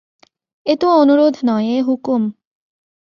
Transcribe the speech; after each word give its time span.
এ 0.65 0.73
তো 0.75 0.87
অনুরোধ 0.93 1.35
নয়, 1.43 1.65
এ 1.67 1.77
হুকুম। 1.81 2.21